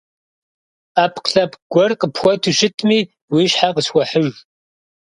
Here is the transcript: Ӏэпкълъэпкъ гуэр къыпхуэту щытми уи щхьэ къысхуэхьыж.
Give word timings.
Ӏэпкълъэпкъ 0.93 1.61
гуэр 1.71 1.91
къыпхуэту 1.99 2.55
щытми 2.57 2.99
уи 3.33 3.43
щхьэ 3.51 3.69
къысхуэхьыж. 3.75 4.29